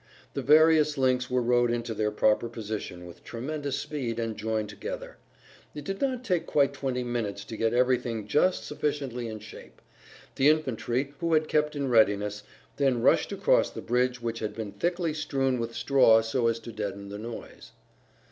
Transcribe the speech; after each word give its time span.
The 0.33 0.41
various 0.41 0.97
links 0.97 1.29
were 1.29 1.43
rowed 1.43 1.69
into 1.69 1.93
their 1.93 2.09
proper 2.09 2.49
position 2.49 3.05
with 3.05 3.23
tremendous 3.23 3.77
speed, 3.77 4.17
and 4.17 4.35
joined 4.35 4.67
together. 4.67 5.17
It 5.75 5.83
did 5.83 6.01
not 6.01 6.23
take 6.23 6.47
quite 6.47 6.73
twenty 6.73 7.03
minutes 7.03 7.45
to 7.45 7.55
get 7.55 7.71
everything 7.71 8.25
just 8.27 8.63
sufficiently 8.63 9.27
in 9.27 9.37
shape. 9.37 9.79
The 10.37 10.49
infantry, 10.49 11.13
who 11.19 11.33
had 11.35 11.47
kept 11.47 11.75
in 11.75 11.87
readiness, 11.87 12.41
then 12.77 13.03
rushed 13.03 13.31
across 13.31 13.69
the 13.69 13.81
bridge 13.81 14.23
which 14.23 14.39
had 14.39 14.55
been 14.55 14.71
thickly 14.71 15.13
strewn 15.13 15.59
with 15.59 15.75
straw 15.75 16.21
so 16.21 16.47
as 16.47 16.57
to 16.61 16.71
deaden 16.71 17.09
the 17.09 17.19
noise. 17.19 17.71